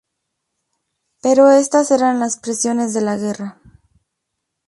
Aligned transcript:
Pero 1.21 1.51
estas 1.51 1.91
eran 1.91 2.19
las 2.19 2.39
presiones 2.39 2.95
de 2.95 3.01
la 3.01 3.17
guerra. 3.17 3.61